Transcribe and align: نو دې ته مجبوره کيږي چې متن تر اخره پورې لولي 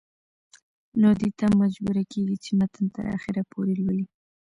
نو 1.01 1.09
دې 1.19 1.29
ته 1.39 1.45
مجبوره 1.61 2.03
کيږي 2.11 2.37
چې 2.43 2.51
متن 2.59 2.85
تر 2.95 3.05
اخره 3.17 3.41
پورې 3.51 3.73
لولي 3.81 4.05